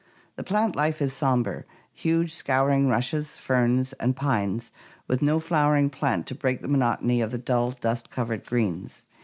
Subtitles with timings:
[0.35, 4.71] The plant life is somber: huge scouring rushes, ferns, and pines,
[5.07, 9.03] with no flowering plant to break the monotony of the dull dust covered greens.